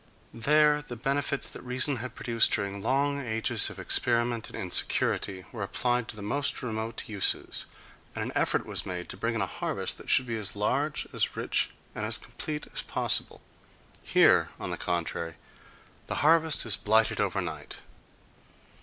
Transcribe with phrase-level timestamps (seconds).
[0.33, 5.61] There the benefits that reason had produced during long ages of experiment and insecurity were
[5.61, 7.67] applied to the most remote uses,
[8.15, 11.05] and an effort was made to bring in a harvest that should be as large,
[11.13, 13.41] as rich and as complete as possible;
[14.01, 15.35] here, on the contrary,
[16.07, 17.77] the harvest is blighted overnight....